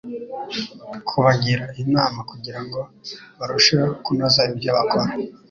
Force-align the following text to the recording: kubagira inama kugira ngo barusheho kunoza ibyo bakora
kubagira 1.07 1.65
inama 1.83 2.19
kugira 2.31 2.59
ngo 2.65 2.79
barusheho 3.39 3.89
kunoza 4.03 4.41
ibyo 4.53 4.69
bakora 4.77 5.11